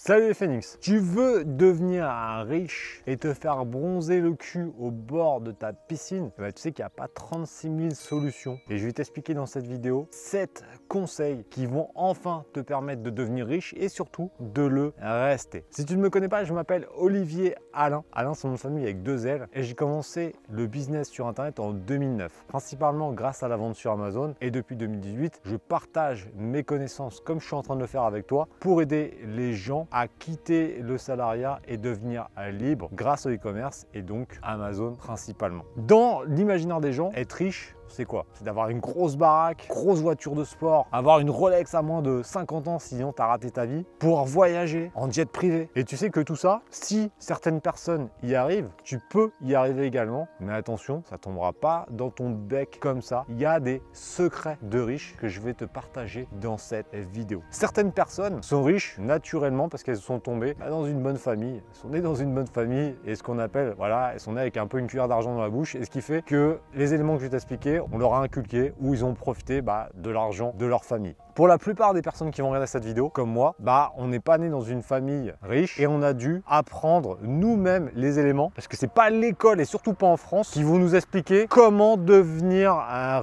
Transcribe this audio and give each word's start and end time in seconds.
Salut 0.00 0.28
les 0.28 0.34
Phoenix. 0.34 0.78
Tu 0.80 0.98
veux 0.98 1.44
devenir 1.44 2.08
riche 2.46 3.02
et 3.08 3.16
te 3.16 3.34
faire 3.34 3.66
bronzer 3.66 4.20
le 4.20 4.32
cul 4.34 4.70
au 4.78 4.92
bord 4.92 5.40
de 5.40 5.50
ta 5.50 5.72
piscine? 5.72 6.30
Eh 6.38 6.40
ben, 6.40 6.52
Tu 6.52 6.62
sais 6.62 6.72
qu'il 6.72 6.84
n'y 6.84 6.86
a 6.86 6.90
pas 6.90 7.08
36 7.08 7.66
000 7.66 7.90
solutions. 7.90 8.60
Et 8.70 8.78
je 8.78 8.86
vais 8.86 8.92
t'expliquer 8.92 9.34
dans 9.34 9.44
cette 9.46 9.66
vidéo 9.66 10.06
7 10.12 10.62
conseils 10.86 11.44
qui 11.50 11.66
vont 11.66 11.88
enfin 11.96 12.44
te 12.52 12.60
permettre 12.60 13.02
de 13.02 13.10
devenir 13.10 13.48
riche 13.48 13.74
et 13.76 13.88
surtout 13.88 14.30
de 14.38 14.62
le 14.62 14.94
rester. 15.00 15.64
Si 15.70 15.84
tu 15.84 15.96
ne 15.96 16.00
me 16.00 16.10
connais 16.10 16.28
pas, 16.28 16.44
je 16.44 16.54
m'appelle 16.54 16.86
Olivier 16.96 17.56
Alain. 17.72 18.04
Alain 18.12 18.34
c'est 18.34 18.48
mon 18.48 18.56
famille 18.56 18.84
avec 18.84 19.02
deux 19.02 19.26
L. 19.26 19.48
Et 19.52 19.64
j'ai 19.64 19.74
commencé 19.74 20.36
le 20.48 20.68
business 20.68 21.08
sur 21.08 21.26
internet 21.26 21.58
en 21.58 21.72
2009, 21.72 22.44
principalement 22.46 23.12
grâce 23.12 23.42
à 23.42 23.48
la 23.48 23.56
vente 23.56 23.74
sur 23.74 23.90
Amazon. 23.90 24.36
Et 24.40 24.52
depuis 24.52 24.76
2018, 24.76 25.40
je 25.44 25.56
partage 25.56 26.30
mes 26.36 26.62
connaissances 26.62 27.20
comme 27.20 27.40
je 27.40 27.46
suis 27.46 27.56
en 27.56 27.62
train 27.62 27.74
de 27.74 27.80
le 27.80 27.86
faire 27.88 28.04
avec 28.04 28.28
toi 28.28 28.48
pour 28.60 28.80
aider 28.80 29.18
les 29.26 29.54
gens 29.54 29.87
à 29.90 30.08
quitter 30.08 30.80
le 30.82 30.98
salariat 30.98 31.60
et 31.66 31.76
devenir 31.76 32.28
libre 32.52 32.88
grâce 32.92 33.26
au 33.26 33.30
e-commerce 33.30 33.86
et 33.94 34.02
donc 34.02 34.38
Amazon 34.42 34.94
principalement. 34.94 35.64
Dans 35.76 36.22
l'imaginaire 36.22 36.80
des 36.80 36.92
gens, 36.92 37.10
être 37.14 37.32
riche, 37.32 37.74
c'est 37.88 38.04
quoi? 38.04 38.26
C'est 38.34 38.44
d'avoir 38.44 38.68
une 38.68 38.80
grosse 38.80 39.16
baraque, 39.16 39.66
grosse 39.68 40.00
voiture 40.00 40.34
de 40.34 40.44
sport, 40.44 40.86
avoir 40.92 41.20
une 41.20 41.30
Rolex 41.30 41.74
à 41.74 41.82
moins 41.82 42.02
de 42.02 42.22
50 42.22 42.68
ans 42.68 42.78
sinon 42.78 43.12
tu 43.12 43.22
as 43.22 43.26
raté 43.26 43.50
ta 43.50 43.66
vie, 43.66 43.84
pouvoir 43.98 44.24
voyager 44.24 44.90
en 44.94 45.10
jet 45.10 45.30
privé. 45.30 45.70
Et 45.76 45.84
tu 45.84 45.96
sais 45.96 46.10
que 46.10 46.20
tout 46.20 46.36
ça, 46.36 46.62
si 46.70 47.10
certaines 47.18 47.60
personnes 47.60 48.08
y 48.22 48.34
arrivent, 48.34 48.70
tu 48.84 48.98
peux 49.10 49.30
y 49.40 49.54
arriver 49.54 49.86
également. 49.86 50.28
Mais 50.40 50.52
attention, 50.52 51.02
ça 51.04 51.18
tombera 51.18 51.52
pas 51.52 51.86
dans 51.90 52.10
ton 52.10 52.30
bec 52.30 52.78
comme 52.80 53.02
ça. 53.02 53.24
Il 53.28 53.38
y 53.38 53.46
a 53.46 53.60
des 53.60 53.82
secrets 53.92 54.58
de 54.62 54.80
riches 54.80 55.16
que 55.16 55.28
je 55.28 55.40
vais 55.40 55.54
te 55.54 55.64
partager 55.64 56.28
dans 56.40 56.58
cette 56.58 56.94
vidéo. 56.94 57.42
Certaines 57.50 57.92
personnes 57.92 58.42
sont 58.42 58.62
riches 58.62 58.98
naturellement 58.98 59.68
parce 59.68 59.82
qu'elles 59.82 59.96
sont 59.96 60.20
tombées 60.20 60.54
dans 60.68 60.84
une 60.86 61.02
bonne 61.02 61.16
famille. 61.16 61.56
Elles 61.56 61.76
sont 61.76 61.88
nées 61.88 62.00
dans 62.00 62.14
une 62.14 62.34
bonne 62.34 62.46
famille 62.46 62.96
et 63.04 63.14
ce 63.14 63.22
qu'on 63.22 63.38
appelle, 63.38 63.74
voilà, 63.76 64.12
elles 64.12 64.20
sont 64.20 64.32
nées 64.32 64.40
avec 64.40 64.56
un 64.56 64.66
peu 64.66 64.78
une 64.78 64.86
cuillère 64.86 65.08
d'argent 65.08 65.34
dans 65.34 65.42
la 65.42 65.50
bouche. 65.50 65.74
Et 65.74 65.84
ce 65.84 65.90
qui 65.90 66.00
fait 66.00 66.22
que 66.22 66.58
les 66.74 66.94
éléments 66.94 67.14
que 67.14 67.20
je 67.20 67.24
vais 67.24 67.30
t'expliquer 67.30 67.77
on 67.92 67.98
leur 67.98 68.14
a 68.14 68.22
inculqué 68.22 68.72
ou 68.80 68.94
ils 68.94 69.04
ont 69.04 69.14
profité 69.14 69.62
bah, 69.62 69.88
de 69.94 70.10
l'argent 70.10 70.54
de 70.58 70.66
leur 70.66 70.84
famille. 70.84 71.16
Pour 71.38 71.46
la 71.46 71.56
plupart 71.56 71.94
des 71.94 72.02
personnes 72.02 72.32
qui 72.32 72.40
vont 72.40 72.48
regarder 72.48 72.66
cette 72.66 72.84
vidéo, 72.84 73.10
comme 73.10 73.30
moi, 73.30 73.54
bah, 73.60 73.92
on 73.96 74.08
n'est 74.08 74.18
pas 74.18 74.38
né 74.38 74.48
dans 74.48 74.62
une 74.62 74.82
famille 74.82 75.32
riche 75.40 75.78
et 75.78 75.86
on 75.86 76.02
a 76.02 76.12
dû 76.12 76.42
apprendre 76.48 77.16
nous-mêmes 77.22 77.92
les 77.94 78.18
éléments 78.18 78.50
parce 78.56 78.66
que 78.66 78.76
c'est 78.76 78.90
pas 78.90 79.08
l'école 79.08 79.60
et 79.60 79.64
surtout 79.64 79.92
pas 79.92 80.08
en 80.08 80.16
France 80.16 80.50
qui 80.50 80.64
vont 80.64 80.78
nous 80.78 80.96
expliquer 80.96 81.46
comment 81.48 81.96
devenir 81.96 82.74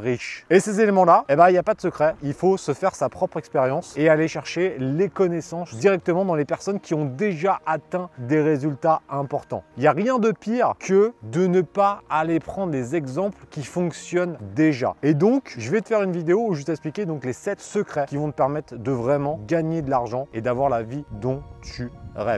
riche. 0.02 0.46
Et 0.50 0.62
ces 0.62 0.80
éléments-là, 0.80 1.26
eh 1.28 1.36
ben, 1.36 1.50
il 1.50 1.52
n'y 1.52 1.58
a 1.58 1.64
pas 1.64 1.74
de 1.74 1.82
secret. 1.82 2.16
Il 2.24 2.32
faut 2.32 2.56
se 2.56 2.72
faire 2.72 2.96
sa 2.96 3.10
propre 3.10 3.36
expérience 3.36 3.94
et 3.98 4.08
aller 4.08 4.30
chercher 4.30 4.78
les 4.80 5.10
connaissances 5.10 5.76
directement 5.76 6.24
dans 6.24 6.36
les 6.36 6.46
personnes 6.46 6.80
qui 6.80 6.94
ont 6.94 7.04
déjà 7.04 7.60
atteint 7.66 8.10
des 8.18 8.42
résultats 8.42 9.02
importants. 9.10 9.66
Il 9.76 9.82
n'y 9.82 9.88
a 9.88 9.92
rien 9.92 10.20
de 10.20 10.32
pire 10.32 10.76
que 10.80 11.12
de 11.24 11.48
ne 11.48 11.60
pas 11.60 12.00
aller 12.10 12.40
prendre 12.40 12.72
des 12.72 12.96
exemples 12.96 13.44
qui 13.50 13.66
fonctionnent 13.66 14.38
déjà. 14.56 14.96
Et 15.04 15.16
donc, 15.16 15.54
je 15.58 15.70
vais 15.70 15.82
te 15.82 15.90
faire 15.90 16.02
une 16.02 16.14
vidéo 16.14 16.48
où 16.48 16.54
je 16.54 16.60
vais 16.60 16.66
t'expliquer 16.68 17.06
donc 17.06 17.26
les 17.26 17.34
7 17.34 17.60
secrets 17.60 18.05
qui 18.08 18.18
vont 18.18 18.32
te 18.32 18.36
permettre 18.36 18.76
de 18.76 18.92
vraiment 18.92 19.40
gagner 19.48 19.82
de 19.82 19.90
l'argent 19.90 20.28
et 20.34 20.42
d'avoir 20.42 20.70
la 20.70 20.84
vie 20.84 21.06
dont 21.12 21.42
tu 21.62 21.92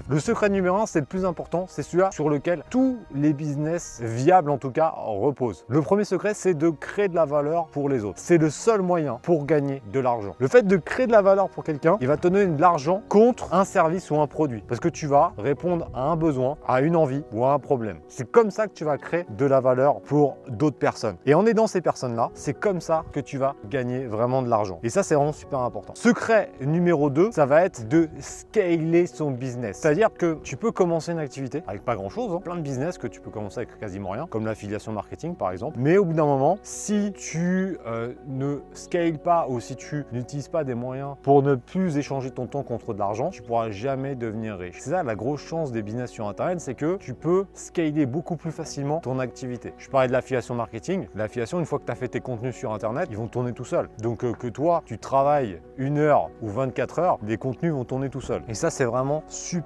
Le 0.09 0.19
secret 0.19 0.49
numéro 0.49 0.77
un, 0.77 0.87
c'est 0.87 1.01
le 1.01 1.05
plus 1.05 1.23
important, 1.23 1.65
c'est 1.67 1.83
celui 1.83 2.03
sur 2.11 2.29
lequel 2.29 2.63
tous 2.71 2.97
les 3.13 3.31
business 3.31 4.01
viables 4.01 4.49
en 4.49 4.57
tout 4.57 4.71
cas 4.71 4.91
reposent. 4.95 5.65
Le 5.69 5.81
premier 5.83 6.03
secret, 6.03 6.33
c'est 6.33 6.55
de 6.55 6.69
créer 6.69 7.09
de 7.09 7.15
la 7.15 7.25
valeur 7.25 7.67
pour 7.67 7.87
les 7.87 8.03
autres. 8.03 8.17
C'est 8.19 8.39
le 8.39 8.49
seul 8.49 8.81
moyen 8.81 9.19
pour 9.21 9.45
gagner 9.45 9.83
de 9.93 9.99
l'argent. 9.99 10.35
Le 10.39 10.47
fait 10.47 10.65
de 10.65 10.77
créer 10.77 11.05
de 11.05 11.11
la 11.11 11.21
valeur 11.21 11.49
pour 11.49 11.63
quelqu'un, 11.63 11.97
il 12.01 12.07
va 12.07 12.17
te 12.17 12.27
donner 12.27 12.47
de 12.47 12.59
l'argent 12.59 13.03
contre 13.07 13.53
un 13.53 13.65
service 13.65 14.09
ou 14.09 14.19
un 14.19 14.25
produit 14.25 14.63
parce 14.67 14.79
que 14.79 14.89
tu 14.89 15.05
vas 15.05 15.33
répondre 15.37 15.91
à 15.93 16.09
un 16.09 16.15
besoin, 16.15 16.57
à 16.67 16.81
une 16.81 16.95
envie 16.95 17.23
ou 17.31 17.45
à 17.45 17.53
un 17.53 17.59
problème. 17.59 17.99
C'est 18.07 18.31
comme 18.31 18.49
ça 18.49 18.65
que 18.67 18.73
tu 18.73 18.83
vas 18.83 18.97
créer 18.97 19.27
de 19.29 19.45
la 19.45 19.59
valeur 19.59 20.01
pour 20.01 20.37
d'autres 20.47 20.79
personnes. 20.79 21.17
Et 21.27 21.35
en 21.35 21.45
aidant 21.45 21.67
ces 21.67 21.81
personnes-là, 21.81 22.31
c'est 22.33 22.55
comme 22.55 22.81
ça 22.81 23.03
que 23.11 23.19
tu 23.19 23.37
vas 23.37 23.53
gagner 23.69 24.07
vraiment 24.07 24.41
de 24.41 24.49
l'argent. 24.49 24.79
Et 24.81 24.89
ça, 24.89 25.03
c'est 25.03 25.13
vraiment 25.13 25.33
super 25.33 25.59
important. 25.59 25.93
Secret 25.95 26.51
numéro 26.61 27.11
2, 27.11 27.31
ça 27.31 27.45
va 27.45 27.63
être 27.63 27.87
de 27.87 28.09
scaler 28.19 29.05
son 29.05 29.29
business. 29.29 29.66
C'est-à-dire 29.73 30.09
que 30.13 30.39
tu 30.43 30.57
peux 30.57 30.71
commencer 30.71 31.11
une 31.11 31.19
activité 31.19 31.63
avec 31.67 31.83
pas 31.83 31.95
grand-chose, 31.95 32.33
hein. 32.33 32.41
plein 32.43 32.55
de 32.55 32.61
business 32.61 32.97
que 32.97 33.07
tu 33.07 33.21
peux 33.21 33.31
commencer 33.31 33.59
avec 33.59 33.79
quasiment 33.79 34.09
rien, 34.09 34.27
comme 34.27 34.45
l'affiliation 34.45 34.91
marketing 34.91 35.35
par 35.35 35.51
exemple. 35.51 35.77
Mais 35.79 35.97
au 35.97 36.05
bout 36.05 36.13
d'un 36.13 36.25
moment, 36.25 36.57
si 36.63 37.13
tu 37.13 37.77
euh, 37.85 38.13
ne 38.27 38.59
scales 38.73 39.19
pas 39.19 39.47
ou 39.49 39.59
si 39.59 39.75
tu 39.75 40.05
n'utilises 40.11 40.47
pas 40.47 40.63
des 40.63 40.75
moyens 40.75 41.15
pour 41.23 41.43
ne 41.43 41.55
plus 41.55 41.97
échanger 41.97 42.31
ton 42.31 42.47
temps 42.47 42.63
contre 42.63 42.93
de 42.93 42.99
l'argent, 42.99 43.29
tu 43.29 43.41
pourras 43.41 43.69
jamais 43.71 44.15
devenir 44.15 44.57
riche. 44.57 44.77
C'est 44.79 44.91
ça 44.91 45.03
la 45.03 45.15
grosse 45.15 45.41
chance 45.41 45.71
des 45.71 45.81
business 45.81 46.11
sur 46.11 46.27
Internet, 46.27 46.59
c'est 46.59 46.75
que 46.75 46.97
tu 46.97 47.13
peux 47.13 47.45
scaler 47.53 48.05
beaucoup 48.05 48.35
plus 48.35 48.51
facilement 48.51 48.99
ton 48.99 49.19
activité. 49.19 49.73
Je 49.77 49.89
parlais 49.89 50.07
de 50.07 50.13
l'affiliation 50.13 50.55
marketing. 50.55 51.07
L'affiliation, 51.15 51.59
une 51.59 51.65
fois 51.65 51.79
que 51.79 51.85
tu 51.85 51.91
as 51.91 51.95
fait 51.95 52.09
tes 52.09 52.19
contenus 52.19 52.55
sur 52.55 52.73
Internet, 52.73 53.07
ils 53.09 53.17
vont 53.17 53.27
tourner 53.27 53.53
tout 53.53 53.65
seuls. 53.65 53.89
Donc 54.01 54.23
euh, 54.23 54.33
que 54.33 54.47
toi, 54.47 54.83
tu 54.85 54.97
travailles 54.97 55.61
une 55.77 55.97
heure 55.97 56.29
ou 56.41 56.49
24 56.49 56.99
heures, 56.99 57.19
les 57.23 57.37
contenus 57.37 57.73
vont 57.73 57.85
tourner 57.85 58.09
tout 58.09 58.21
seuls. 58.21 58.43
Et 58.47 58.53
ça, 58.53 58.69
c'est 58.69 58.85
vraiment 58.85 59.23
super 59.27 59.56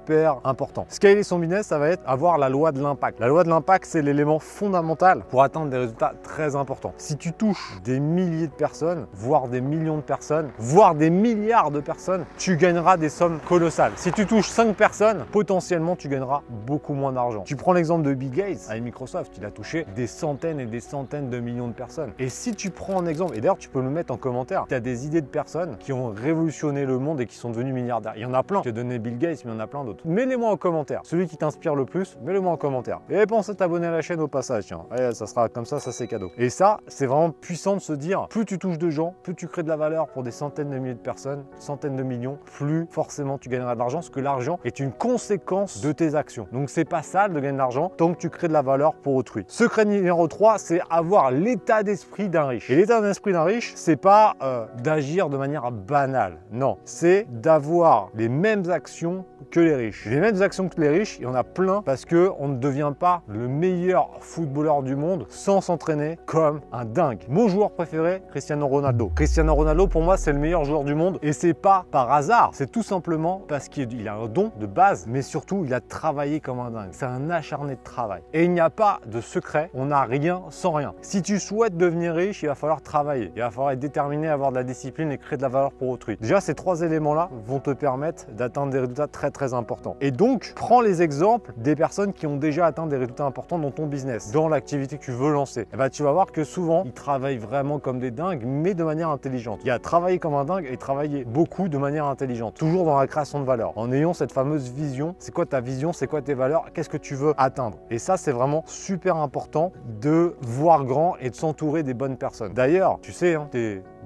important. 0.44 0.86
Scaler 0.88 1.22
son 1.22 1.38
business, 1.38 1.66
ça 1.66 1.78
va 1.78 1.88
être 1.88 2.02
avoir 2.06 2.38
la 2.38 2.48
loi 2.48 2.72
de 2.72 2.82
l'impact. 2.82 3.20
La 3.20 3.28
loi 3.28 3.44
de 3.44 3.48
l'impact, 3.48 3.86
c'est 3.86 4.02
l'élément 4.02 4.38
fondamental 4.38 5.22
pour 5.28 5.42
atteindre 5.42 5.70
des 5.70 5.78
résultats 5.78 6.14
très 6.22 6.56
importants. 6.56 6.92
Si 6.96 7.16
tu 7.16 7.32
touches 7.32 7.78
des 7.84 8.00
milliers 8.00 8.46
de 8.46 8.52
personnes, 8.52 9.06
voire 9.12 9.48
des 9.48 9.60
millions 9.60 9.96
de 9.96 10.02
personnes, 10.02 10.50
voire 10.58 10.94
des 10.94 11.10
milliards 11.10 11.70
de 11.70 11.80
personnes, 11.80 12.24
tu 12.38 12.56
gagneras 12.56 12.96
des 12.96 13.08
sommes 13.08 13.38
colossales. 13.48 13.92
Si 13.96 14.12
tu 14.12 14.26
touches 14.26 14.48
5 14.48 14.74
personnes, 14.76 15.24
potentiellement, 15.32 15.96
tu 15.96 16.08
gagneras 16.08 16.42
beaucoup 16.66 16.94
moins 16.94 17.12
d'argent. 17.12 17.42
Tu 17.42 17.56
prends 17.56 17.72
l'exemple 17.72 18.02
de 18.02 18.14
Bill 18.14 18.30
Gates 18.30 18.66
avec 18.68 18.82
Microsoft, 18.82 19.32
il 19.38 19.44
a 19.44 19.50
touché 19.50 19.86
des 19.94 20.06
centaines 20.06 20.60
et 20.60 20.66
des 20.66 20.80
centaines 20.80 21.30
de 21.30 21.40
millions 21.40 21.68
de 21.68 21.72
personnes. 21.72 22.12
Et 22.18 22.28
si 22.28 22.54
tu 22.54 22.70
prends 22.70 23.00
un 23.00 23.06
exemple, 23.06 23.36
et 23.36 23.40
d'ailleurs, 23.40 23.58
tu 23.58 23.68
peux 23.68 23.80
le 23.80 23.90
mettre 23.90 24.12
en 24.12 24.16
commentaire, 24.16 24.66
tu 24.68 24.74
as 24.74 24.80
des 24.80 25.06
idées 25.06 25.20
de 25.20 25.26
personnes 25.26 25.76
qui 25.78 25.92
ont 25.92 26.08
révolutionné 26.10 26.84
le 26.84 26.98
monde 26.98 27.20
et 27.20 27.26
qui 27.26 27.36
sont 27.36 27.50
devenus 27.50 27.74
milliardaires. 27.74 28.14
Il 28.16 28.22
y 28.22 28.26
en 28.26 28.34
a 28.34 28.42
plein. 28.42 28.62
J'ai 28.64 28.72
donné 28.72 28.98
Bill 28.98 29.18
Gates, 29.18 29.44
mais 29.44 29.52
il 29.52 29.54
y 29.54 29.56
en 29.56 29.60
a 29.60 29.66
plein 29.66 29.81
Mets-les-moi 30.04 30.50
en 30.50 30.56
commentaire. 30.56 31.00
Celui 31.04 31.26
qui 31.26 31.36
t'inspire 31.36 31.74
le 31.74 31.84
plus, 31.84 32.18
mets-le-moi 32.22 32.52
en 32.52 32.56
commentaire. 32.56 33.00
Et 33.10 33.26
pense 33.26 33.48
à 33.48 33.54
t'abonner 33.54 33.86
à 33.86 33.90
la 33.90 34.02
chaîne 34.02 34.20
au 34.20 34.28
passage. 34.28 34.66
Tiens, 34.66 34.84
ça 35.12 35.26
sera 35.26 35.48
comme 35.48 35.64
ça, 35.64 35.80
ça 35.80 35.90
c'est 35.90 36.06
cadeau. 36.06 36.30
Et 36.36 36.50
ça, 36.50 36.78
c'est 36.86 37.06
vraiment 37.06 37.30
puissant 37.30 37.76
de 37.76 37.80
se 37.80 37.92
dire, 37.92 38.26
plus 38.28 38.44
tu 38.44 38.58
touches 38.58 38.78
de 38.78 38.90
gens, 38.90 39.14
plus 39.22 39.34
tu 39.34 39.48
crées 39.48 39.62
de 39.62 39.68
la 39.68 39.76
valeur 39.76 40.08
pour 40.08 40.22
des 40.22 40.30
centaines 40.30 40.70
de 40.70 40.78
milliers 40.78 40.94
de 40.94 40.98
personnes, 40.98 41.44
centaines 41.58 41.96
de 41.96 42.02
millions, 42.02 42.38
plus 42.44 42.86
forcément 42.90 43.38
tu 43.38 43.48
gagneras 43.48 43.74
de 43.74 43.78
l'argent, 43.78 43.98
parce 43.98 44.10
que 44.10 44.20
l'argent 44.20 44.58
est 44.64 44.80
une 44.80 44.92
conséquence 44.92 45.80
de 45.80 45.92
tes 45.92 46.14
actions. 46.14 46.46
Donc 46.52 46.68
c'est 46.68 46.84
pas 46.84 47.02
sale 47.02 47.32
de 47.32 47.40
gagner 47.40 47.52
de 47.52 47.58
l'argent 47.58 47.90
tant 47.96 48.12
que 48.12 48.18
tu 48.18 48.28
crées 48.28 48.48
de 48.48 48.52
la 48.52 48.62
valeur 48.62 48.94
pour 48.94 49.14
autrui. 49.14 49.44
Secret 49.48 49.86
numéro 49.86 50.28
3, 50.28 50.58
c'est 50.58 50.80
avoir 50.90 51.30
l'état 51.30 51.82
d'esprit 51.82 52.28
d'un 52.28 52.44
riche. 52.44 52.68
Et 52.68 52.76
l'état 52.76 53.00
d'esprit 53.00 53.32
d'un 53.32 53.44
riche, 53.44 53.72
c'est 53.76 53.96
pas 53.96 54.34
euh, 54.42 54.66
d'agir 54.82 55.30
de 55.30 55.38
manière 55.38 55.72
banal. 55.72 56.38
Non, 56.50 56.76
c'est 56.84 57.26
d'avoir 57.30 58.10
les 58.14 58.28
mêmes 58.28 58.70
actions 58.70 59.24
que 59.50 59.60
les 59.62 59.74
riches. 59.74 60.06
Les 60.06 60.20
mêmes 60.20 60.42
actions 60.42 60.68
que 60.68 60.80
les 60.80 60.88
riches, 60.88 61.18
il 61.18 61.24
y 61.24 61.26
en 61.26 61.34
a 61.34 61.44
plein 61.44 61.82
parce 61.82 62.04
que 62.04 62.30
on 62.38 62.48
ne 62.48 62.56
devient 62.56 62.92
pas 62.98 63.22
le 63.28 63.48
meilleur 63.48 64.10
footballeur 64.20 64.82
du 64.82 64.96
monde 64.96 65.26
sans 65.28 65.60
s'entraîner 65.60 66.18
comme 66.26 66.60
un 66.72 66.84
dingue. 66.84 67.24
Mon 67.28 67.48
joueur 67.48 67.70
préféré, 67.72 68.22
Cristiano 68.30 68.66
Ronaldo. 68.66 69.10
Cristiano 69.14 69.54
Ronaldo, 69.54 69.86
pour 69.86 70.02
moi, 70.02 70.16
c'est 70.16 70.32
le 70.32 70.38
meilleur 70.38 70.64
joueur 70.64 70.84
du 70.84 70.94
monde 70.94 71.18
et 71.22 71.32
c'est 71.32 71.54
pas 71.54 71.86
par 71.90 72.10
hasard. 72.12 72.50
C'est 72.52 72.70
tout 72.70 72.82
simplement 72.82 73.42
parce 73.48 73.68
qu'il 73.68 74.08
a 74.08 74.14
un 74.14 74.26
don 74.26 74.52
de 74.58 74.66
base, 74.66 75.06
mais 75.08 75.22
surtout, 75.22 75.62
il 75.64 75.74
a 75.74 75.80
travaillé 75.80 76.40
comme 76.40 76.60
un 76.60 76.70
dingue. 76.70 76.90
C'est 76.92 77.06
un 77.06 77.30
acharné 77.30 77.74
de 77.74 77.82
travail. 77.82 78.22
Et 78.32 78.44
il 78.44 78.52
n'y 78.52 78.60
a 78.60 78.70
pas 78.70 79.00
de 79.06 79.20
secret. 79.20 79.70
On 79.74 79.86
n'a 79.86 80.02
rien 80.02 80.42
sans 80.50 80.72
rien. 80.72 80.94
Si 81.02 81.22
tu 81.22 81.38
souhaites 81.38 81.76
devenir 81.76 82.14
riche, 82.14 82.42
il 82.42 82.46
va 82.46 82.54
falloir 82.54 82.82
travailler. 82.82 83.32
Il 83.36 83.42
va 83.42 83.50
falloir 83.50 83.72
être 83.72 83.78
déterminé, 83.80 84.28
avoir 84.28 84.50
de 84.50 84.56
la 84.56 84.64
discipline 84.64 85.12
et 85.12 85.18
créer 85.18 85.36
de 85.36 85.42
la 85.42 85.48
valeur 85.48 85.72
pour 85.72 85.88
autrui. 85.88 86.16
Déjà, 86.20 86.40
ces 86.40 86.54
trois 86.54 86.82
éléments-là 86.82 87.28
vont 87.46 87.60
te 87.60 87.70
permettre 87.70 88.26
d'atteindre 88.32 88.72
des 88.72 88.80
résultats 88.80 89.06
très 89.06 89.30
très 89.30 89.51
importants. 89.54 89.96
Et 90.00 90.10
donc, 90.10 90.52
prends 90.54 90.80
les 90.80 91.02
exemples 91.02 91.52
des 91.56 91.76
personnes 91.76 92.12
qui 92.12 92.26
ont 92.26 92.36
déjà 92.36 92.66
atteint 92.66 92.86
des 92.86 92.96
résultats 92.96 93.24
importants 93.24 93.58
dans 93.58 93.70
ton 93.70 93.86
business, 93.86 94.32
dans 94.32 94.48
l'activité 94.48 94.98
que 94.98 95.04
tu 95.04 95.12
veux 95.12 95.32
lancer. 95.32 95.62
Et 95.62 95.66
eh 95.74 95.76
ben, 95.76 95.88
tu 95.88 96.02
vas 96.02 96.12
voir 96.12 96.32
que 96.32 96.44
souvent, 96.44 96.82
ils 96.84 96.92
travaillent 96.92 97.38
vraiment 97.38 97.78
comme 97.78 97.98
des 97.98 98.10
dingues, 98.10 98.42
mais 98.44 98.74
de 98.74 98.84
manière 98.84 99.10
intelligente. 99.10 99.60
Il 99.62 99.68
y 99.68 99.70
a 99.70 99.78
travailler 99.78 100.18
comme 100.18 100.34
un 100.34 100.44
dingue 100.44 100.66
et 100.70 100.76
travailler 100.76 101.24
beaucoup 101.24 101.68
de 101.68 101.78
manière 101.78 102.06
intelligente, 102.06 102.54
toujours 102.54 102.84
dans 102.84 102.98
la 102.98 103.06
création 103.06 103.40
de 103.40 103.44
valeur, 103.44 103.72
en 103.76 103.92
ayant 103.92 104.14
cette 104.14 104.32
fameuse 104.32 104.70
vision. 104.70 105.14
C'est 105.18 105.32
quoi 105.32 105.46
ta 105.46 105.60
vision 105.60 105.92
C'est 105.92 106.06
quoi 106.06 106.22
tes 106.22 106.34
valeurs 106.34 106.66
Qu'est-ce 106.72 106.88
que 106.88 106.96
tu 106.96 107.14
veux 107.14 107.34
atteindre? 107.36 107.78
Et 107.90 107.98
ça, 107.98 108.16
c'est 108.16 108.32
vraiment 108.32 108.64
super 108.66 109.16
important 109.16 109.72
de 110.00 110.36
voir 110.40 110.84
grand 110.84 111.16
et 111.20 111.30
de 111.30 111.34
s'entourer 111.34 111.82
des 111.82 111.94
bonnes 111.94 112.16
personnes. 112.16 112.52
D'ailleurs, 112.52 112.98
tu 113.02 113.12
sais, 113.12 113.34
hein, 113.34 113.48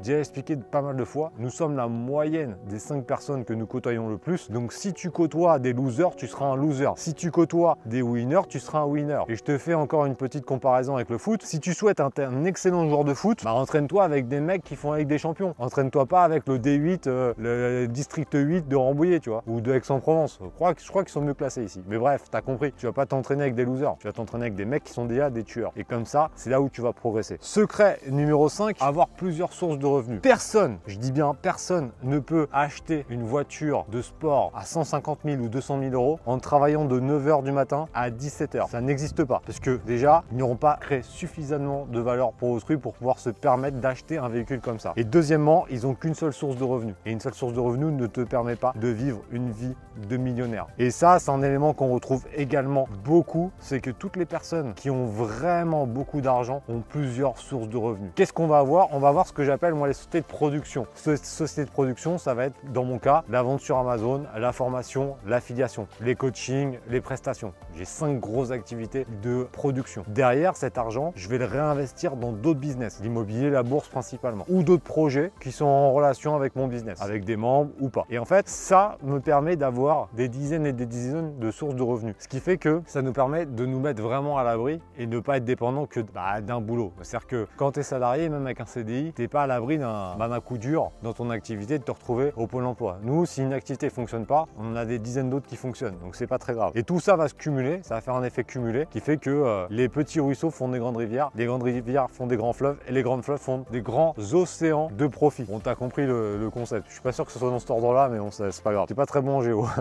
déjà 0.03 0.19
expliqué 0.19 0.57
pas 0.57 0.83
mal 0.83 0.97
de 0.97 1.05
fois, 1.05 1.33
nous 1.39 1.51
sommes 1.51 1.77
la 1.77 1.89
moyenne 1.89 2.57
des 2.69 2.79
5 2.79 3.05
personnes 3.05 3.45
que 3.45 3.53
nous 3.53 3.67
côtoyons 3.67 4.09
le 4.09 4.19
plus. 4.19 4.51
Donc 4.51 4.73
si 4.73 4.93
tu 4.93 5.11
côtoies 5.11 5.59
des 5.59 5.73
losers, 5.73 6.15
tu 6.17 6.27
seras 6.27 6.47
un 6.47 6.57
loser. 6.57 6.91
Si 6.97 7.15
tu 7.15 7.31
côtoies 7.31 7.79
des 7.87 8.03
winners, 8.03 8.47
tu 8.49 8.61
seras 8.61 8.81
un 8.81 8.87
winner. 8.87 9.23
Et 9.29 9.37
je 9.37 9.43
te 9.43 9.59
fais 9.59 9.75
encore 9.75 10.07
une 10.07 10.17
petite 10.17 10.45
comparaison 10.45 10.97
avec 10.97 11.11
le 11.11 11.19
foot. 11.19 11.43
Si 11.43 11.61
tu 11.61 11.75
souhaites 11.75 12.01
un, 12.01 12.11
un 12.19 12.45
excellent 12.45 12.89
joueur 12.89 13.05
de 13.05 13.15
foot, 13.15 13.45
bah, 13.45 13.53
entraîne-toi 13.53 14.05
avec 14.05 14.29
des 14.29 14.41
mecs 14.41 14.63
qui 14.63 14.77
font 14.77 14.93
avec 14.93 15.07
des 15.07 15.19
champions. 15.19 15.55
Entraîne-toi 15.59 16.07
pas 16.07 16.25
avec 16.25 16.47
le 16.49 16.59
D8, 16.59 17.07
euh, 17.07 17.35
le 17.39 17.87
district 17.87 18.35
8 18.35 18.69
de 18.69 18.77
Rambouillet, 18.77 19.21
tu 19.21 19.31
vois, 19.31 19.43
ou 19.47 19.61
de 19.61 19.73
Aix-en-Provence. 19.73 20.39
Je 20.43 20.49
crois, 20.49 20.75
je 20.77 20.89
crois 20.89 21.03
qu'ils 21.03 21.13
sont 21.13 21.21
mieux 21.23 21.35
classés 21.35 21.65
ici. 21.65 21.83
Mais 21.89 21.99
bref, 21.99 22.25
tu 22.31 22.37
as 22.37 22.43
compris. 22.43 22.73
Tu 22.77 22.87
vas 22.87 22.93
pas 22.93 23.07
t'entraîner 23.07 23.43
avec 23.43 23.55
des 23.55 23.65
losers. 23.65 23.97
Tu 23.99 24.07
vas 24.07 24.13
t'entraîner 24.13 24.45
avec 24.45 24.55
des 24.55 24.65
mecs 24.65 24.85
qui 24.85 24.93
sont 24.93 25.05
déjà 25.05 25.31
des 25.31 25.45
tueurs. 25.45 25.73
Et 25.77 25.85
comme 25.85 26.07
ça, 26.07 26.31
c'est 26.35 26.51
là 26.51 26.61
où 26.61 26.69
tu 26.69 26.81
vas 26.81 26.93
progresser. 26.93 27.39
Secret 27.41 28.01
numéro 28.11 28.49
5, 28.49 28.77
avoir 28.81 29.09
plusieurs 29.09 29.53
sources 29.53 29.79
de 29.79 29.86
revenus. 29.87 30.21
Personne, 30.23 30.79
je 30.87 30.99
dis 30.99 31.13
bien 31.13 31.35
personne, 31.41 31.91
ne 32.03 32.19
peut 32.19 32.49
acheter 32.53 33.07
une 33.09 33.23
voiture 33.23 33.87
de 33.91 34.03
sport 34.03 34.53
à 34.55 34.65
150 34.65 35.21
000 35.25 35.43
ou 35.43 35.49
200 35.49 35.81
000 35.81 35.93
euros 35.93 36.19
en 36.27 36.39
travaillant 36.39 36.85
de 36.85 37.01
9h 37.01 37.43
du 37.43 37.53
matin 37.53 37.89
à 37.95 38.11
17h. 38.11 38.69
Ça 38.69 38.81
n'existe 38.81 39.25
pas. 39.25 39.43
Parce 39.45 39.61
que 39.61 39.81
déjà, 39.87 40.25
ils 40.33 40.39
n'auront 40.39 40.57
pas 40.57 40.77
créé 40.81 41.03
suffisamment 41.03 41.87
de 41.87 42.01
valeur 42.01 42.33
pour 42.33 42.51
autrui 42.51 42.77
pour 42.77 42.95
pouvoir 42.95 43.19
se 43.19 43.31
permettre 43.31 43.79
d'acheter 43.79 44.19
un 44.19 44.29
véhicule 44.29 44.61
comme 44.61 44.79
ça. 44.79 44.93
Et 44.97 45.05
deuxièmement, 45.05 45.67
ils 45.71 45.83
n'ont 45.83 45.95
qu'une 45.95 46.15
seule 46.15 46.33
source 46.33 46.57
de 46.57 46.65
revenus. 46.65 46.95
Et 47.05 47.13
une 47.13 47.21
seule 47.21 47.35
source 47.35 47.53
de 47.53 47.61
revenus 47.61 47.93
ne 47.93 48.07
te 48.07 48.21
permet 48.21 48.57
pas 48.57 48.73
de 48.77 48.89
vivre 48.89 49.21
une 49.31 49.51
vie 49.51 49.75
de 50.09 50.17
millionnaire. 50.17 50.67
Et 50.79 50.91
ça, 50.91 51.19
c'est 51.19 51.31
un 51.31 51.43
élément 51.43 51.73
qu'on 51.73 51.93
retrouve 51.93 52.25
également 52.35 52.89
beaucoup, 53.05 53.51
c'est 53.59 53.81
que 53.81 53.91
toutes 53.91 54.17
les 54.17 54.27
personnes 54.27 54.75
qui 54.75 54.91
ont 54.91 55.07
vraiment 55.07 55.87
beaucoup 55.87 56.21
d'argent 56.21 56.63
ont 56.69 56.81
plusieurs 56.81 57.39
sources 57.39 57.69
de 57.69 57.77
revenus. 57.77 58.11
Qu'est-ce 58.15 58.33
qu'on 58.33 58.47
va 58.47 58.59
avoir? 58.59 58.89
On 58.93 58.99
va 58.99 59.09
avoir 59.09 59.27
ce 59.27 59.33
que 59.33 59.45
j'appelle 59.45 59.75
moi 59.77 59.89
les 59.89 59.95
sociétés 59.95 60.21
de 60.21 60.27
production. 60.27 60.87
Ces 60.95 61.17
sociétés 61.17 61.67
de 61.67 61.73
production, 61.73 62.19
ça 62.19 62.35
va 62.35 62.47
être 62.47 62.57
dans 62.73 62.85
mon 62.85 62.99
cas 62.99 63.25
la 63.29 63.43
vente 63.43 63.61
sur 63.61 63.79
Amazon, 63.79 64.25
la 64.37 64.53
formation, 64.53 65.17
l'affiliation, 65.27 65.87
les 66.01 66.15
coachings, 66.15 66.79
les 66.89 67.01
prestations. 67.01 67.53
J'ai 67.77 67.85
cinq 67.85 68.19
grosses 68.19 68.51
activités 68.51 69.07
de 69.23 69.45
production. 69.53 70.05
Derrière 70.09 70.57
cet 70.57 70.79
argent, 70.79 71.13
je 71.15 71.29
vais 71.29 71.39
le 71.39 71.45
réinvestir 71.45 72.17
dans 72.17 72.33
d'autres 72.33 72.61
business, 72.61 73.01
l'immobilier, 73.03 73.51
la 73.51 73.63
bourse 73.63 73.89
principalement, 73.89 74.45
ou 74.49 74.63
d'autres 74.63 74.83
projets 74.83 75.33
qui 75.41 75.53
sont 75.53 75.67
en 75.67 75.93
relation 75.93 76.35
avec 76.35 76.57
mon 76.57 76.67
business, 76.67 77.01
avec 77.03 77.25
des 77.25 77.37
membres 77.37 77.71
ou 77.81 77.89
pas. 77.89 78.07
Et 78.11 78.19
en 78.19 78.25
fait, 78.25 78.49
ça 78.49 78.99
me 79.03 79.21
permet 79.21 79.57
d'avoir 79.57 80.09
des 80.15 80.29
dizaines 80.29 80.67
et 80.67 80.73
des 80.73 80.87
dizaines 80.87 81.39
de 81.39 81.51
sources 81.51 81.75
de 81.75 81.83
revenus. 81.83 82.15
Ce 82.19 82.29
qui 82.29 82.41
fait 82.41 82.57
que 82.57 82.83
ça 82.87 83.03
nous 83.03 83.13
permet 83.13 83.47
de 83.47 83.67
nous 83.67 83.81
mettre 83.81 84.03
vraiment 84.03 84.39
à 84.39 84.45
l'abri 84.45 84.81
et 84.99 85.07
ne 85.07 85.21
pas 85.21 85.39
être 85.39 85.45
dépendant 85.45 85.87
que 85.87 86.01
bah, 86.01 86.41
d'un 86.41 86.61
boulot. 86.61 86.93
C'est-à-dire 87.03 87.27
que 87.27 87.47
quand 87.57 87.73
tu 87.73 87.81
es 87.81 87.83
salarié, 87.83 88.29
même 88.29 88.45
avec 88.45 88.61
un 88.61 88.67
CDI, 88.67 89.13
tu 89.15 89.23
n'es 89.23 89.29
pas 89.29 89.43
à 89.43 89.47
l'abri 89.47 89.66
d'un 89.75 90.41
coup 90.41 90.59
dur 90.59 90.93
dans 91.03 91.13
ton 91.13 91.31
activité 91.31 91.79
de 91.79 91.85
te 91.85 91.91
retrouver 91.91 92.33
au 92.37 92.47
pôle 92.47 92.65
emploi. 92.65 92.99
Nous, 93.03 93.27
si 93.27 93.43
une 93.43 93.53
activité 93.53 93.87
ne 93.87 93.91
fonctionne 93.91 94.25
pas, 94.25 94.47
on 94.59 94.77
a 94.77 94.85
des 94.85 94.99
dizaines 94.99 95.31
d'autres 95.31 95.47
qui 95.47 95.57
fonctionnent. 95.57 95.99
Donc 95.99 96.15
c'est 96.15 96.29
pas 96.29 96.39
très 96.39 96.55
grave. 96.55 96.73
Et 96.77 96.85
tout 96.85 97.01
ça 97.01 97.17
va 97.17 97.29
se 97.29 97.35
cumuler, 97.35 97.81
ça 97.83 97.97
va 97.97 98.01
faire 98.01 98.15
un 98.15 98.23
effet 98.23 98.45
cumulé 98.45 98.87
qui 98.91 99.01
fait 99.01 99.17
que 99.17 99.31
euh, 99.31 99.67
les 99.71 99.89
petits 99.89 100.21
ruisseaux 100.21 100.51
font 100.51 100.69
des 100.69 100.79
grandes 100.79 100.97
rivières, 100.97 101.31
les 101.35 101.47
grandes 101.47 101.65
rivières 101.65 102.09
font 102.11 102.27
des 102.27 102.37
grands 102.37 102.53
fleuves 102.53 102.79
et 102.89 102.93
les 102.93 103.03
grandes 103.03 103.23
fleuves 103.23 103.41
font 103.41 103.65
des 103.73 103.81
grands 103.81 104.15
océans 104.33 104.89
de 104.97 105.07
profit. 105.07 105.45
Bon, 105.45 105.59
tu 105.59 105.69
as 105.69 105.75
compris 105.75 106.07
le, 106.07 106.49
concept. 106.53 106.87
Je 106.89 106.93
suis 106.93 107.03
pas 107.03 107.13
sûr 107.13 107.27
que 107.27 107.33
ce 107.33 107.39
soit 107.39 107.51
dans 107.51 107.59
cet 107.59 107.71
ordre-là, 107.71 108.09
mais 108.09 108.19
bon, 108.19 108.31
c'est 108.31 108.63
pas 108.63 108.73
grave. 108.73 108.87
C'est 108.89 108.95
pas 108.95 109.07
très 109.07 109.21
bon 109.21 109.39
en 109.39 109.43
géo. 109.43 109.67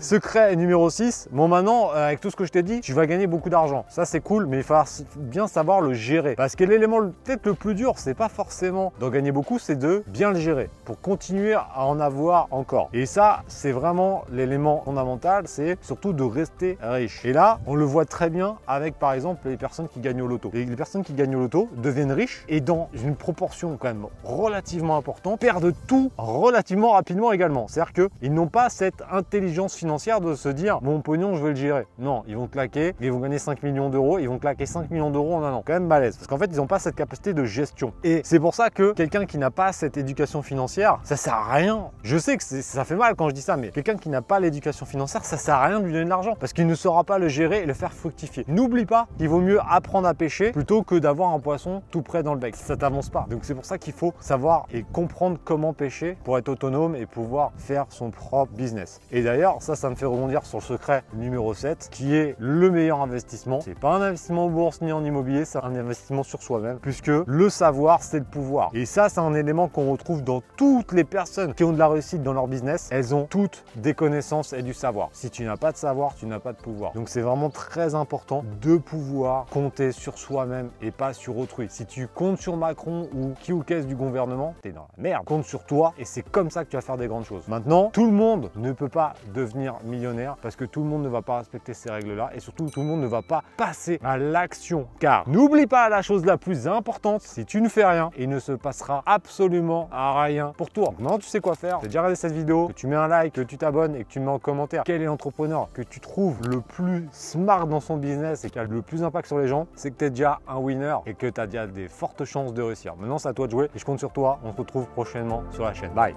Secret 0.00 0.54
numéro 0.54 0.90
6. 0.90 1.28
Bon, 1.32 1.48
maintenant, 1.48 1.90
euh, 1.90 2.06
avec 2.06 2.20
tout 2.20 2.30
ce 2.30 2.36
que 2.36 2.44
je 2.44 2.52
t'ai 2.52 2.62
dit, 2.62 2.80
tu 2.80 2.92
vas 2.92 3.06
gagner 3.06 3.26
beaucoup 3.26 3.50
d'argent. 3.50 3.84
Ça, 3.88 4.04
c'est 4.04 4.20
cool, 4.20 4.46
mais 4.46 4.58
il 4.58 4.62
va 4.62 4.84
bien 5.16 5.48
savoir 5.48 5.80
le 5.80 5.92
gérer. 5.92 6.36
Parce 6.36 6.54
que 6.54 6.62
l'élément 6.62 7.00
peut-être 7.24 7.44
le 7.46 7.54
plus 7.54 7.74
dur, 7.74 7.94
c'est 7.96 8.14
pas 8.14 8.28
forcément 8.28 8.92
d'en 9.00 9.10
gagner 9.10 9.32
beaucoup, 9.32 9.58
c'est 9.58 9.74
de 9.74 10.04
bien 10.06 10.30
le 10.30 10.38
gérer 10.38 10.70
pour 10.84 11.00
continuer 11.00 11.54
à 11.54 11.84
en 11.84 11.98
avoir 11.98 12.46
encore. 12.52 12.90
Et 12.92 13.06
ça, 13.06 13.42
c'est 13.48 13.72
vraiment 13.72 14.24
l'élément 14.30 14.82
fondamental, 14.84 15.48
c'est 15.48 15.76
surtout 15.82 16.12
de 16.12 16.22
rester 16.22 16.78
riche. 16.80 17.24
Et 17.24 17.32
là, 17.32 17.58
on 17.66 17.74
le 17.74 17.84
voit 17.84 18.04
très 18.04 18.30
bien 18.30 18.56
avec, 18.68 19.00
par 19.00 19.14
exemple, 19.14 19.48
les 19.48 19.56
personnes 19.56 19.88
qui 19.88 19.98
gagnent 19.98 20.22
au 20.22 20.28
loto. 20.28 20.52
Les 20.54 20.64
personnes 20.76 21.02
qui 21.02 21.12
gagnent 21.12 21.34
au 21.34 21.40
loto 21.40 21.68
deviennent 21.76 22.12
riches 22.12 22.44
et 22.48 22.60
dans 22.60 22.88
une 22.94 23.16
proportion 23.16 23.76
quand 23.76 23.88
même 23.88 24.06
relativement 24.22 24.96
importante, 24.96 25.40
perdent 25.40 25.74
tout 25.88 26.12
relativement 26.18 26.92
rapidement 26.92 27.32
également. 27.32 27.66
C'est-à-dire 27.66 27.92
qu'ils 28.20 28.32
n'ont 28.32 28.46
pas 28.46 28.68
cette 28.70 29.02
intelligence 29.10 29.74
financière 29.74 29.87
de 29.88 30.34
se 30.34 30.48
dire 30.48 30.78
mon 30.82 31.00
pognon, 31.00 31.34
je 31.34 31.42
vais 31.42 31.50
le 31.50 31.56
gérer. 31.56 31.86
Non, 31.98 32.22
ils 32.26 32.36
vont 32.36 32.46
claquer, 32.46 32.94
ils 33.00 33.10
vont 33.10 33.20
gagner 33.20 33.38
5 33.38 33.62
millions 33.62 33.88
d'euros, 33.88 34.18
ils 34.18 34.28
vont 34.28 34.38
claquer 34.38 34.66
5 34.66 34.90
millions 34.90 35.10
d'euros 35.10 35.34
en 35.34 35.42
un 35.42 35.52
an. 35.52 35.62
Quand 35.66 35.72
même 35.72 35.88
balèze. 35.88 36.16
Parce 36.16 36.26
qu'en 36.26 36.38
fait, 36.38 36.50
ils 36.50 36.56
n'ont 36.56 36.66
pas 36.66 36.78
cette 36.78 36.94
capacité 36.94 37.32
de 37.32 37.44
gestion. 37.44 37.92
Et 38.04 38.20
c'est 38.24 38.38
pour 38.38 38.54
ça 38.54 38.70
que 38.70 38.92
quelqu'un 38.92 39.26
qui 39.26 39.38
n'a 39.38 39.50
pas 39.50 39.72
cette 39.72 39.96
éducation 39.96 40.42
financière, 40.42 41.00
ça 41.04 41.16
sert 41.16 41.34
à 41.34 41.54
rien. 41.54 41.88
Je 42.02 42.18
sais 42.18 42.36
que 42.36 42.44
ça 42.44 42.84
fait 42.84 42.96
mal 42.96 43.14
quand 43.16 43.28
je 43.28 43.34
dis 43.34 43.42
ça, 43.42 43.56
mais 43.56 43.70
quelqu'un 43.70 43.96
qui 43.96 44.08
n'a 44.08 44.22
pas 44.22 44.40
l'éducation 44.40 44.86
financière, 44.86 45.24
ça 45.24 45.36
sert 45.36 45.54
à 45.54 45.66
rien 45.66 45.80
de 45.80 45.84
lui 45.84 45.92
donner 45.92 46.04
de 46.04 46.10
l'argent 46.10 46.34
parce 46.38 46.52
qu'il 46.52 46.66
ne 46.66 46.74
saura 46.74 47.04
pas 47.04 47.18
le 47.18 47.28
gérer 47.28 47.62
et 47.62 47.66
le 47.66 47.74
faire 47.74 47.92
fructifier. 47.92 48.44
N'oublie 48.48 48.86
pas 48.86 49.06
qu'il 49.16 49.28
vaut 49.28 49.40
mieux 49.40 49.60
apprendre 49.68 50.06
à 50.06 50.14
pêcher 50.14 50.52
plutôt 50.52 50.82
que 50.82 50.96
d'avoir 50.96 51.30
un 51.30 51.40
poisson 51.40 51.82
tout 51.90 52.02
près 52.02 52.22
dans 52.22 52.34
le 52.34 52.40
bec. 52.40 52.56
Ça 52.56 52.76
t'avance 52.76 53.08
pas. 53.08 53.26
Donc 53.30 53.40
c'est 53.42 53.54
pour 53.54 53.64
ça 53.64 53.78
qu'il 53.78 53.92
faut 53.92 54.12
savoir 54.20 54.66
et 54.72 54.84
comprendre 54.92 55.38
comment 55.44 55.72
pêcher 55.72 56.16
pour 56.24 56.38
être 56.38 56.48
autonome 56.48 56.94
et 56.94 57.06
pouvoir 57.06 57.52
faire 57.56 57.86
son 57.88 58.10
propre 58.10 58.52
business. 58.52 59.00
Et 59.10 59.22
d'ailleurs, 59.22 59.56
ça, 59.60 59.76
ça 59.78 59.90
me 59.90 59.94
fait 59.94 60.06
rebondir 60.06 60.44
sur 60.44 60.58
le 60.58 60.62
secret 60.64 61.04
numéro 61.14 61.54
7 61.54 61.88
qui 61.92 62.14
est 62.14 62.34
le 62.38 62.70
meilleur 62.70 63.00
investissement. 63.00 63.60
C'est 63.60 63.78
pas 63.78 63.94
un 63.94 64.02
investissement 64.02 64.46
en 64.46 64.50
bourse 64.50 64.80
ni 64.80 64.90
en 64.90 65.04
immobilier, 65.04 65.44
c'est 65.44 65.58
un 65.58 65.74
investissement 65.74 66.24
sur 66.24 66.42
soi-même 66.42 66.78
puisque 66.80 67.06
le 67.08 67.48
savoir, 67.48 68.02
c'est 68.02 68.18
le 68.18 68.24
pouvoir. 68.24 68.70
Et 68.74 68.86
ça, 68.86 69.08
c'est 69.08 69.20
un 69.20 69.34
élément 69.34 69.68
qu'on 69.68 69.92
retrouve 69.92 70.24
dans 70.24 70.42
toutes 70.56 70.92
les 70.92 71.04
personnes 71.04 71.54
qui 71.54 71.62
ont 71.62 71.72
de 71.72 71.78
la 71.78 71.86
réussite 71.86 72.24
dans 72.24 72.32
leur 72.32 72.48
business. 72.48 72.88
Elles 72.90 73.14
ont 73.14 73.26
toutes 73.26 73.64
des 73.76 73.94
connaissances 73.94 74.52
et 74.52 74.62
du 74.62 74.74
savoir. 74.74 75.10
Si 75.12 75.30
tu 75.30 75.44
n'as 75.44 75.56
pas 75.56 75.70
de 75.70 75.76
savoir, 75.76 76.16
tu 76.16 76.26
n'as 76.26 76.40
pas 76.40 76.52
de 76.52 76.58
pouvoir. 76.58 76.92
Donc 76.94 77.08
c'est 77.08 77.20
vraiment 77.20 77.50
très 77.50 77.94
important 77.94 78.44
de 78.60 78.78
pouvoir 78.78 79.46
compter 79.46 79.92
sur 79.92 80.18
soi-même 80.18 80.70
et 80.82 80.90
pas 80.90 81.12
sur 81.12 81.38
autrui. 81.38 81.68
Si 81.70 81.86
tu 81.86 82.08
comptes 82.08 82.40
sur 82.40 82.56
Macron 82.56 83.08
ou 83.14 83.34
qui 83.40 83.52
ou 83.52 83.62
qu'est-ce 83.62 83.86
du 83.86 83.94
gouvernement, 83.94 84.56
t'es 84.60 84.72
dans 84.72 84.88
la 84.96 85.02
merde. 85.02 85.24
Compte 85.24 85.44
sur 85.44 85.64
toi 85.64 85.94
et 85.98 86.04
c'est 86.04 86.28
comme 86.28 86.50
ça 86.50 86.64
que 86.64 86.70
tu 86.70 86.76
vas 86.76 86.82
faire 86.82 86.96
des 86.96 87.06
grandes 87.06 87.24
choses. 87.24 87.46
Maintenant, 87.46 87.90
tout 87.92 88.06
le 88.06 88.12
monde 88.12 88.50
ne 88.56 88.72
peut 88.72 88.88
pas 88.88 89.14
devenir 89.34 89.67
millionnaire 89.84 90.36
parce 90.40 90.56
que 90.56 90.64
tout 90.64 90.80
le 90.80 90.86
monde 90.86 91.02
ne 91.02 91.08
va 91.08 91.22
pas 91.22 91.38
respecter 91.38 91.74
ces 91.74 91.90
règles-là 91.90 92.30
et 92.34 92.40
surtout 92.40 92.68
tout 92.70 92.80
le 92.80 92.86
monde 92.86 93.00
ne 93.00 93.06
va 93.06 93.22
pas 93.22 93.42
passer 93.56 94.00
à 94.02 94.18
l'action. 94.18 94.88
Car 95.00 95.28
n'oublie 95.28 95.66
pas 95.66 95.88
la 95.88 96.02
chose 96.02 96.24
la 96.24 96.36
plus 96.36 96.66
importante, 96.66 97.22
si 97.22 97.44
tu 97.44 97.60
ne 97.60 97.68
fais 97.68 97.84
rien, 97.84 98.10
il 98.18 98.28
ne 98.28 98.38
se 98.38 98.52
passera 98.52 99.02
absolument 99.06 99.88
rien 99.92 100.52
pour 100.56 100.70
toi. 100.70 100.94
Non, 100.98 101.18
tu 101.18 101.26
sais 101.26 101.40
quoi 101.40 101.54
faire. 101.54 101.78
As 101.78 101.86
déjà 101.86 102.00
regardé 102.00 102.16
cette 102.16 102.32
vidéo, 102.32 102.68
que 102.68 102.72
tu 102.72 102.86
mets 102.86 102.96
un 102.96 103.08
like, 103.08 103.34
que 103.34 103.40
tu 103.40 103.58
t'abonnes 103.58 103.94
et 103.94 104.04
que 104.04 104.08
tu 104.08 104.20
mets 104.20 104.30
en 104.30 104.38
commentaire 104.38 104.82
quel 104.84 105.02
est 105.02 105.06
l'entrepreneur 105.06 105.68
que 105.72 105.82
tu 105.82 106.00
trouves 106.00 106.38
le 106.48 106.60
plus 106.60 107.08
smart 107.12 107.66
dans 107.66 107.80
son 107.80 107.96
business 107.96 108.44
et 108.44 108.50
qui 108.50 108.58
a 108.58 108.64
le 108.64 108.82
plus 108.82 109.00
d'impact 109.00 109.26
sur 109.28 109.38
les 109.38 109.48
gens, 109.48 109.66
c'est 109.74 109.90
que 109.90 109.96
tu 109.96 110.04
es 110.04 110.10
déjà 110.10 110.40
un 110.48 110.58
winner 110.58 110.96
et 111.06 111.14
que 111.14 111.26
tu 111.26 111.40
as 111.40 111.46
déjà 111.46 111.66
des 111.66 111.88
fortes 111.88 112.24
chances 112.24 112.54
de 112.54 112.62
réussir. 112.62 112.94
Maintenant, 112.96 113.18
c'est 113.18 113.28
à 113.28 113.32
toi 113.32 113.46
de 113.46 113.52
jouer 113.52 113.70
et 113.74 113.78
je 113.78 113.84
compte 113.84 113.98
sur 113.98 114.12
toi. 114.12 114.38
On 114.44 114.52
se 114.52 114.58
retrouve 114.58 114.86
prochainement 114.88 115.42
sur 115.50 115.64
la 115.64 115.74
chaîne. 115.74 115.92
Bye 115.92 116.14